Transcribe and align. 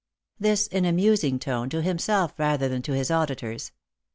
"This 0.39 0.65
in 0.65 0.83
a 0.85 0.91
musing 0.91 1.37
tone, 1.37 1.69
to 1.69 1.83
himself 1.83 2.33
rather 2.39 2.67
than 2.67 2.81
to 2.81 2.93
his 2.93 3.11
auditors. 3.11 3.71